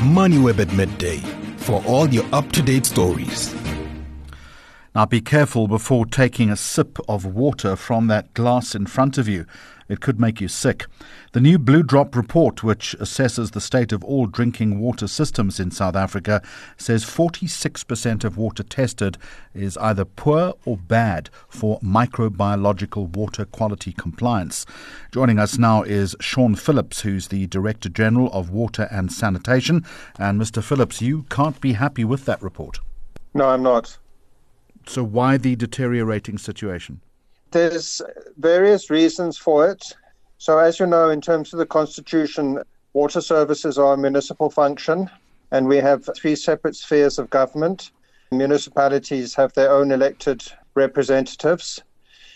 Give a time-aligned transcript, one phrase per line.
[0.00, 1.18] MoneyWeb at midday
[1.56, 3.54] for all your up to date stories.
[4.94, 9.26] Now be careful before taking a sip of water from that glass in front of
[9.26, 9.46] you.
[9.88, 10.86] It could make you sick.
[11.32, 15.70] The new Blue Drop report, which assesses the state of all drinking water systems in
[15.70, 16.42] South Africa,
[16.76, 19.16] says 46% of water tested
[19.54, 24.66] is either poor or bad for microbiological water quality compliance.
[25.12, 29.84] Joining us now is Sean Phillips, who's the Director General of Water and Sanitation.
[30.18, 30.62] And Mr.
[30.62, 32.80] Phillips, you can't be happy with that report.
[33.34, 33.98] No, I'm not.
[34.86, 37.00] So, why the deteriorating situation?
[37.50, 38.02] There's
[38.38, 39.94] various reasons for it.
[40.38, 45.10] So, as you know, in terms of the Constitution, water services are a municipal function,
[45.50, 47.92] and we have three separate spheres of government.
[48.32, 50.42] Municipalities have their own elected
[50.74, 51.82] representatives.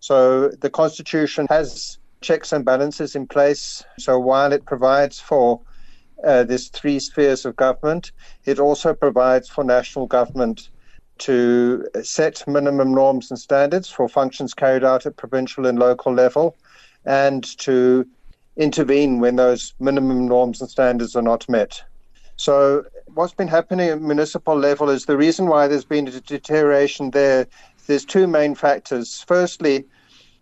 [0.00, 3.84] So, the Constitution has checks and balances in place.
[3.98, 5.60] So, while it provides for
[6.24, 8.12] uh, these three spheres of government,
[8.44, 10.70] it also provides for national government
[11.22, 16.56] to set minimum norms and standards for functions carried out at provincial and local level
[17.04, 18.06] and to
[18.56, 21.82] intervene when those minimum norms and standards are not met.
[22.36, 22.84] So,
[23.14, 27.46] what's been happening at municipal level is the reason why there's been a deterioration there.
[27.86, 29.24] There's two main factors.
[29.28, 29.84] Firstly,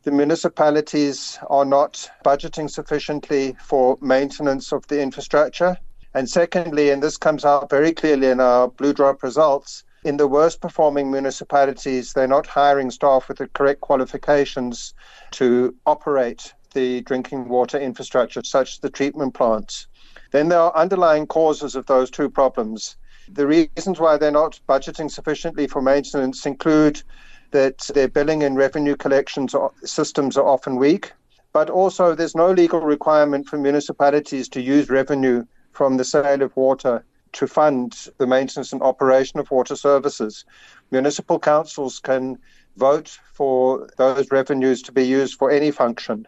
[0.05, 5.77] the municipalities are not budgeting sufficiently for maintenance of the infrastructure.
[6.15, 10.27] And secondly, and this comes out very clearly in our Blue Drop results, in the
[10.27, 14.95] worst performing municipalities, they're not hiring staff with the correct qualifications
[15.33, 19.89] to operate the drinking water infrastructure, such as the treatment plants.
[20.31, 22.97] Then there are underlying causes of those two problems.
[23.29, 27.03] The reasons why they're not budgeting sufficiently for maintenance include
[27.51, 31.13] that their billing and revenue collections systems are often weak,
[31.53, 36.57] but also there's no legal requirement for municipalities to use revenue from the sale of
[36.57, 40.45] water to fund the maintenance and operation of water services.
[40.91, 42.39] Municipal councils can
[42.77, 46.27] vote for those revenues to be used for any function.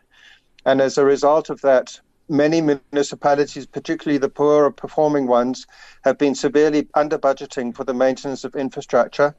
[0.64, 5.66] And as a result of that, many municipalities, particularly the poorer performing ones,
[6.04, 9.34] have been severely under budgeting for the maintenance of infrastructure.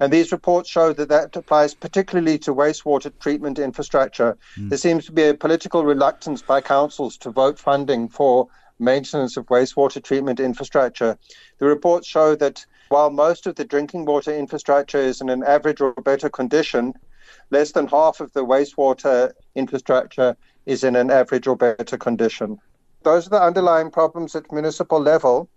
[0.00, 4.36] And these reports show that that applies particularly to wastewater treatment infrastructure.
[4.56, 4.70] Mm.
[4.70, 9.46] There seems to be a political reluctance by councils to vote funding for maintenance of
[9.46, 11.18] wastewater treatment infrastructure.
[11.58, 15.80] The reports show that while most of the drinking water infrastructure is in an average
[15.80, 16.94] or better condition,
[17.50, 22.58] less than half of the wastewater infrastructure is in an average or better condition.
[23.02, 25.48] Those are the underlying problems at municipal level.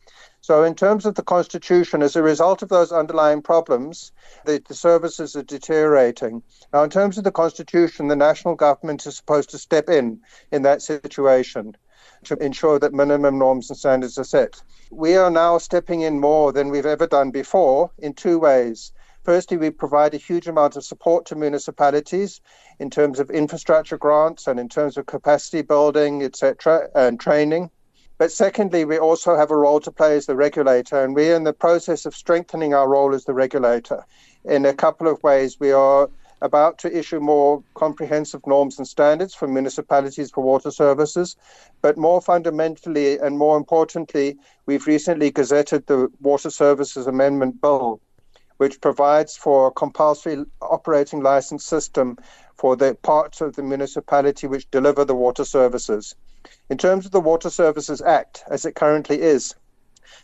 [0.41, 4.11] So, in terms of the Constitution, as a result of those underlying problems,
[4.45, 6.41] the, the, services are deteriorating.
[6.73, 10.21] Now, in terms of the Constitution, the national government is supposed to step in
[10.51, 11.75] in that situation
[12.25, 14.61] to ensure that minimum norms and standards are set.
[14.91, 18.91] We are now stepping in more than we've ever done before in two ways.
[19.23, 22.41] Firstly, we provide a huge amount of support to municipalities
[22.79, 27.71] in terms of infrastructure grants and in terms of capacity building, etc., and training.
[28.17, 31.43] But secondly, we also have a role to play as the regulator, and we're in
[31.43, 34.05] the process of strengthening our role as the regulator
[34.45, 35.59] in a couple of ways.
[35.59, 36.09] We are
[36.45, 41.35] about to issue more comprehensive norms and standards for municipalities for water services.
[41.81, 47.99] But more fundamentally and more importantly, we've recently gazetted the Water Services Amendment Bill,
[48.57, 52.17] which provides for a compulsory operating license system
[52.55, 56.15] for the parts of the municipality which deliver the water services.
[56.69, 59.55] In terms of the Water Services Act, as it currently is,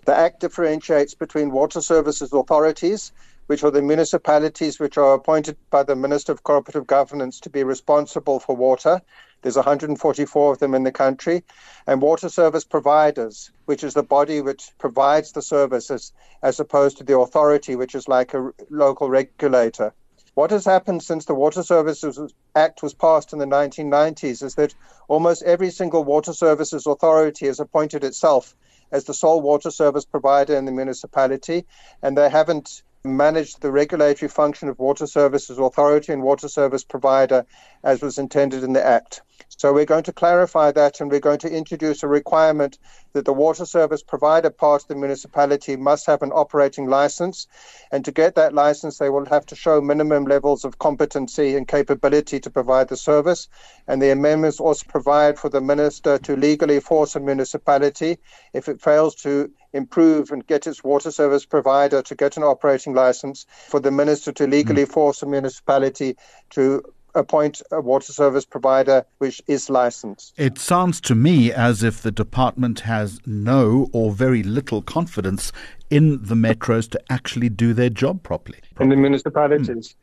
[0.06, 3.12] the Act differentiates between water services authorities
[3.52, 7.66] which are the municipalities which are appointed by the Minister of Cooperative Governance to be
[7.66, 9.02] responsible for water.
[9.42, 11.44] There's 144 of them in the country.
[11.86, 17.04] And water service providers, which is the body which provides the services as opposed to
[17.04, 19.94] the authority, which is like a local regulator.
[20.36, 24.74] What has happened since the Water Services Act was passed in the 1990s is that
[25.10, 28.56] almost every single water services authority has appointed itself
[28.94, 31.66] as the sole water service provider in the municipality,
[32.02, 37.46] and they haven't manage the regulatory function of water services authority and water service provider
[37.84, 39.22] as was intended in the Act.
[39.50, 42.78] So we're going to clarify that and we're going to introduce a requirement
[43.14, 47.48] that the water service provider part of the municipality must have an operating license.
[47.92, 51.68] And to get that license, they will have to show minimum levels of competency and
[51.68, 53.50] capability to provide the service.
[53.88, 58.20] And the amendments also provide for the minister to legally force a municipality
[58.54, 62.94] if it fails to improve and get its water service provider to get an operating
[62.94, 64.92] license, for the minister to legally mm.
[64.92, 66.16] force a municipality
[66.52, 66.84] to
[67.14, 70.34] appoint a water service provider which is licensed.
[70.38, 75.52] It sounds to me as if the department has no or very little confidence
[75.90, 78.60] in the metros to actually do their job properly.
[78.80, 79.96] In the municipalities.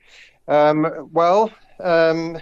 [0.49, 0.55] Mm.
[0.55, 2.39] Um, well, um,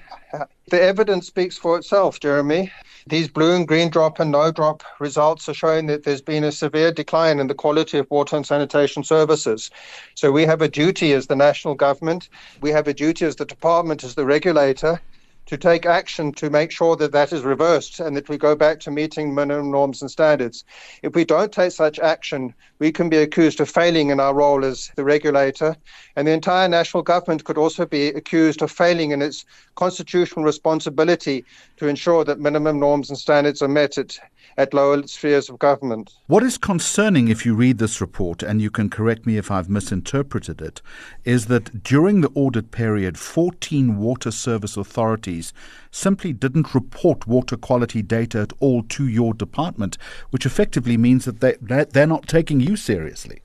[0.71, 2.73] the evidence speaks for itself, Jeremy.
[3.09, 6.51] These blue and green drop and no drop results are showing that there's been a
[6.51, 9.71] severe decline in the quality of water and sanitation services.
[10.17, 12.29] So we have a duty as the national government,
[12.63, 15.01] we have a duty as the department, as the regulator,
[15.47, 18.81] to take action to make sure that that is reversed and that we go back
[18.81, 20.65] to meeting minimum norms and standards.
[21.03, 24.65] If we don't take such action, we can be accused of failing in our role
[24.65, 25.77] as the regulator,
[26.17, 29.45] and the entire national government could also be accused of failing in its
[29.77, 31.45] constitutional responsibility
[31.77, 34.19] to ensure that minimum norms and standards are met at
[34.57, 36.13] at lower spheres of government.
[36.27, 39.69] What is concerning, if you read this report, and you can correct me if I've
[39.69, 40.81] misinterpreted it,
[41.25, 45.53] is that during the audit period, 14 water service authorities
[45.91, 49.99] simply didn't report water quality data at all to your department,
[50.31, 53.43] which effectively means that they, they're not taking you seriously.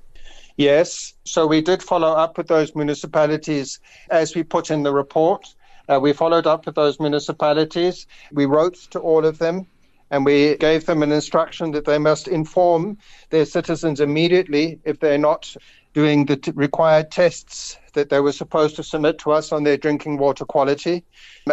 [0.58, 5.56] Yes, so we did follow up with those municipalities as we put in the report.
[5.90, 8.06] Uh, we followed up with those municipalities.
[8.32, 9.66] We wrote to all of them
[10.12, 12.98] and we gave them an instruction that they must inform
[13.30, 15.56] their citizens immediately if they're not
[15.94, 19.78] doing the t- required tests that they were supposed to submit to us on their
[19.78, 21.04] drinking water quality.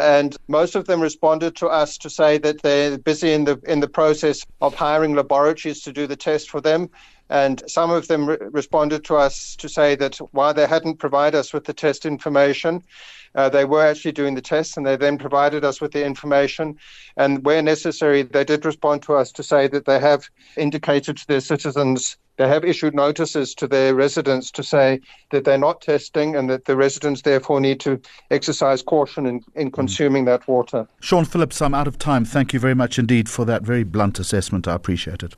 [0.01, 3.81] And most of them responded to us to say that they're busy in the in
[3.81, 6.91] the process of hiring laboratories to do the test for them.
[7.31, 11.39] And some of them re- responded to us to say that while they hadn't provided
[11.39, 12.83] us with the test information,
[13.35, 16.77] uh, they were actually doing the tests and they then provided us with the information.
[17.17, 21.27] And where necessary, they did respond to us to say that they have indicated to
[21.27, 25.01] their citizens, they have issued notices to their residents to say
[25.31, 28.01] that they're not testing and that the residents therefore need to
[28.31, 30.27] exercise caution in, in consuming mm.
[30.27, 30.87] that water.
[31.01, 32.25] Sean Phillips, I'm out of time.
[32.25, 34.69] Thank you very much indeed for that very blunt assessment.
[34.69, 35.35] I appreciate it.